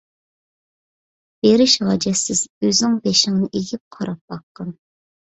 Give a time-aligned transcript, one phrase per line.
[1.45, 4.73] بېرىش ھاجەتسىز، ئۆزۈڭ بېشىڭنى ئېگىپ قاراپ باققىن!